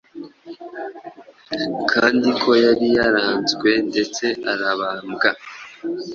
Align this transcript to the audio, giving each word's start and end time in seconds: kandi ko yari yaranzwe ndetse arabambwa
kandi 1.91 2.29
ko 2.41 2.49
yari 2.65 2.87
yaranzwe 2.97 3.69
ndetse 3.89 4.25
arabambwa 4.51 5.29